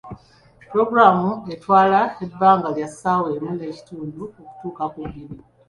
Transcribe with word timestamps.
Pulogulaamu 0.69 1.31
etwale 1.53 2.01
ebbanga 2.25 2.67
lya 2.75 2.87
ssaawa 2.91 3.27
emu 3.37 3.51
n’ekitundu 3.53 4.23
okutuuka 4.39 4.83
ku 4.91 4.99
bbiri. 5.07 5.37